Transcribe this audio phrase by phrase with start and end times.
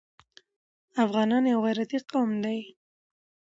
[1.03, 2.59] افغانان يو غيرتي قوم دی.